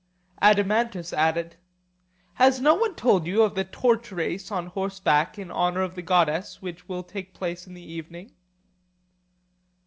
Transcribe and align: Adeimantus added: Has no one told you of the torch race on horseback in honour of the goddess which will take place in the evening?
Adeimantus 0.41 1.13
added: 1.13 1.57
Has 2.33 2.59
no 2.59 2.73
one 2.73 2.95
told 2.95 3.27
you 3.27 3.43
of 3.43 3.53
the 3.53 3.63
torch 3.63 4.11
race 4.11 4.49
on 4.51 4.65
horseback 4.65 5.37
in 5.37 5.51
honour 5.51 5.83
of 5.83 5.93
the 5.93 6.01
goddess 6.01 6.59
which 6.59 6.87
will 6.89 7.03
take 7.03 7.35
place 7.35 7.67
in 7.67 7.75
the 7.75 7.85
evening? 7.85 8.31